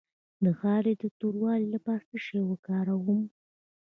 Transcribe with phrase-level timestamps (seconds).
[0.43, 3.21] د غاړې د توروالي لپاره څه شی وکاروم؟